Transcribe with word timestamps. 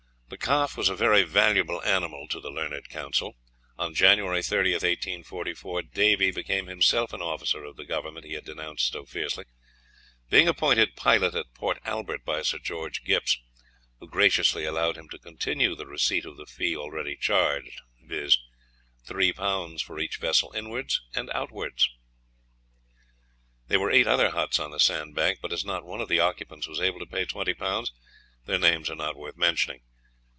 The 0.31 0.37
calf 0.37 0.77
was 0.77 0.87
a 0.87 0.95
very 0.95 1.23
valuable 1.23 1.83
animal 1.83 2.25
to 2.29 2.39
the 2.39 2.49
learned 2.49 2.87
counsel. 2.87 3.35
On 3.77 3.93
January 3.93 4.39
30th, 4.39 4.81
1844, 4.83 5.81
Davy 5.81 6.31
became 6.31 6.67
himself 6.67 7.11
an 7.11 7.21
officer 7.21 7.65
of 7.65 7.75
the 7.75 7.83
Government 7.83 8.25
he 8.25 8.31
had 8.31 8.45
denounced 8.45 8.93
so 8.93 9.03
fiercely, 9.03 9.43
being 10.29 10.47
appointed 10.47 10.95
pilot 10.95 11.35
at 11.35 11.53
Port 11.53 11.79
Albert 11.83 12.23
by 12.23 12.43
Sir 12.43 12.59
George 12.59 13.03
Gipps, 13.03 13.39
who 13.99 14.07
graciously 14.07 14.63
allowed 14.63 14.97
him 14.97 15.09
to 15.09 15.19
continue 15.19 15.75
the 15.75 15.85
receipt 15.85 16.23
of 16.25 16.37
the 16.37 16.45
fee 16.45 16.77
already 16.77 17.17
charged, 17.17 17.81
viz., 18.01 18.37
three 19.03 19.33
pounds 19.33 19.81
for 19.81 19.99
each 19.99 20.15
vessel 20.15 20.53
inwards 20.55 21.01
and 21.13 21.29
outwards. 21.31 21.89
There 23.67 23.81
were 23.81 23.91
eight 23.91 24.07
other 24.07 24.29
huts 24.29 24.59
on 24.59 24.71
the 24.71 24.79
sandbank, 24.79 25.39
but 25.41 25.51
as 25.51 25.65
not 25.65 25.83
one 25.83 25.99
of 25.99 26.07
the 26.07 26.21
occupants 26.21 26.69
was 26.69 26.79
able 26.79 26.99
to 26.99 27.05
pay 27.05 27.25
twenty 27.25 27.53
pounds, 27.53 27.91
their 28.45 28.57
names 28.57 28.89
are 28.89 28.95
not 28.95 29.17
worth 29.17 29.35
mentioning. 29.35 29.81